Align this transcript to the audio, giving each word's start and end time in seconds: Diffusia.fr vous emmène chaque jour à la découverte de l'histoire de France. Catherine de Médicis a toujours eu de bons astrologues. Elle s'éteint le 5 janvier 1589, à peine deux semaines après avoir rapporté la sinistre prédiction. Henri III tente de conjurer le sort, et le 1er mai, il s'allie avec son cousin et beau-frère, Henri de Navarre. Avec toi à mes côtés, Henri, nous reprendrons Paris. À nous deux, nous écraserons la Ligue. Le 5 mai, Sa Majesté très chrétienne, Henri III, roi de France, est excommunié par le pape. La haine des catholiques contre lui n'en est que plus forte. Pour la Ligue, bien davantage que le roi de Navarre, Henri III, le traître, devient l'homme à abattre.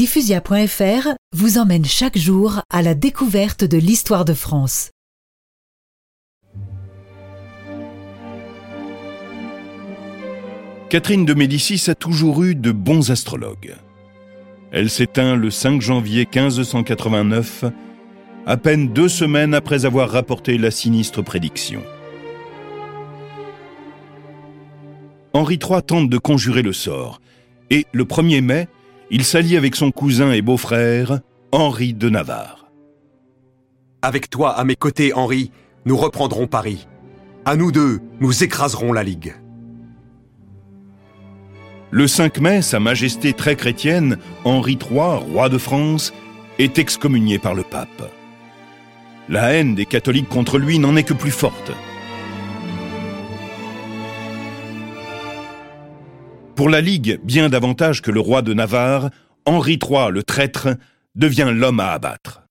Diffusia.fr 0.00 1.08
vous 1.36 1.58
emmène 1.58 1.84
chaque 1.84 2.16
jour 2.16 2.62
à 2.70 2.80
la 2.80 2.94
découverte 2.94 3.64
de 3.64 3.76
l'histoire 3.76 4.24
de 4.24 4.32
France. 4.32 4.92
Catherine 10.88 11.26
de 11.26 11.34
Médicis 11.34 11.90
a 11.90 11.94
toujours 11.94 12.42
eu 12.44 12.54
de 12.54 12.72
bons 12.72 13.10
astrologues. 13.10 13.74
Elle 14.72 14.88
s'éteint 14.88 15.36
le 15.36 15.50
5 15.50 15.82
janvier 15.82 16.20
1589, 16.20 17.66
à 18.46 18.56
peine 18.56 18.94
deux 18.94 19.10
semaines 19.10 19.52
après 19.52 19.84
avoir 19.84 20.08
rapporté 20.08 20.56
la 20.56 20.70
sinistre 20.70 21.20
prédiction. 21.20 21.82
Henri 25.34 25.58
III 25.62 25.82
tente 25.82 26.08
de 26.08 26.16
conjurer 26.16 26.62
le 26.62 26.72
sort, 26.72 27.20
et 27.68 27.84
le 27.92 28.04
1er 28.04 28.40
mai, 28.40 28.66
il 29.10 29.24
s'allie 29.24 29.56
avec 29.56 29.76
son 29.76 29.90
cousin 29.90 30.32
et 30.32 30.42
beau-frère, 30.42 31.20
Henri 31.52 31.94
de 31.94 32.08
Navarre. 32.08 32.70
Avec 34.02 34.30
toi 34.30 34.52
à 34.52 34.64
mes 34.64 34.76
côtés, 34.76 35.12
Henri, 35.12 35.50
nous 35.84 35.96
reprendrons 35.96 36.46
Paris. 36.46 36.86
À 37.44 37.56
nous 37.56 37.72
deux, 37.72 38.00
nous 38.20 38.44
écraserons 38.44 38.92
la 38.92 39.02
Ligue. 39.02 39.34
Le 41.90 42.06
5 42.06 42.38
mai, 42.38 42.62
Sa 42.62 42.78
Majesté 42.78 43.32
très 43.32 43.56
chrétienne, 43.56 44.18
Henri 44.44 44.78
III, 44.80 45.18
roi 45.32 45.48
de 45.48 45.58
France, 45.58 46.12
est 46.58 46.78
excommunié 46.78 47.38
par 47.38 47.54
le 47.54 47.64
pape. 47.64 48.12
La 49.28 49.52
haine 49.52 49.74
des 49.74 49.86
catholiques 49.86 50.28
contre 50.28 50.58
lui 50.58 50.78
n'en 50.78 50.94
est 50.94 51.02
que 51.02 51.14
plus 51.14 51.30
forte. 51.32 51.72
Pour 56.60 56.68
la 56.68 56.82
Ligue, 56.82 57.18
bien 57.24 57.48
davantage 57.48 58.02
que 58.02 58.10
le 58.10 58.20
roi 58.20 58.42
de 58.42 58.52
Navarre, 58.52 59.08
Henri 59.46 59.78
III, 59.82 60.10
le 60.10 60.22
traître, 60.22 60.68
devient 61.14 61.50
l'homme 61.54 61.80
à 61.80 61.92
abattre. 61.92 62.42